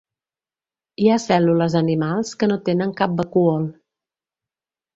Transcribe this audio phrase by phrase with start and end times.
[1.03, 3.71] Hi ha cèl·lules animals que no tenen cap vacúol.